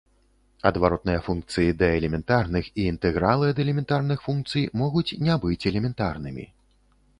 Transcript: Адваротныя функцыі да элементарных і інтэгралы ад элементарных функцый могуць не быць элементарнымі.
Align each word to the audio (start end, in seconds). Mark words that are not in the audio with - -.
Адваротныя 0.69 1.19
функцыі 1.27 1.75
да 1.81 1.89
элементарных 1.97 2.71
і 2.79 2.87
інтэгралы 2.93 3.45
ад 3.55 3.63
элементарных 3.67 4.19
функцый 4.31 4.67
могуць 4.85 5.07
не 5.29 5.39
быць 5.47 5.67
элементарнымі. 5.75 6.45